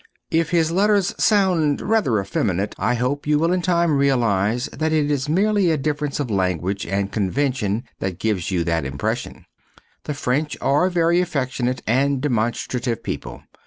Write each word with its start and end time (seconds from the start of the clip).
If 0.31 0.49
his 0.49 0.71
letters 0.71 1.13
sound 1.19 1.79
rather 1.79 2.19
effeminate 2.19 2.73
I 2.79 2.95
hope 2.95 3.27
you 3.27 3.37
will 3.37 3.53
in 3.53 3.61
time 3.61 3.95
realize 3.99 4.65
that 4.73 4.91
it 4.91 5.11
is 5.11 5.29
merely 5.29 5.69
a 5.69 5.77
difference 5.77 6.19
of 6.19 6.31
language 6.31 6.87
and 6.87 7.11
convention 7.11 7.83
that 7.99 8.17
gives 8.17 8.49
you 8.49 8.63
that 8.63 8.83
impression. 8.83 9.45
The 10.05 10.15
French 10.15 10.57
are 10.59 10.87
a 10.87 10.91
very 10.91 11.21
affectionate 11.21 11.83
and 11.85 12.19
demonstrative 12.19 13.03
people. 13.03 13.43